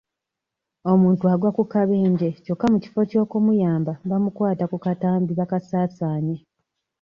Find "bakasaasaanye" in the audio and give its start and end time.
5.39-6.37